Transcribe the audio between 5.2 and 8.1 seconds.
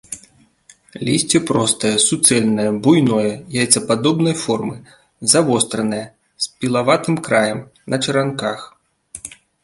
завостранае, з пілаватым краем, на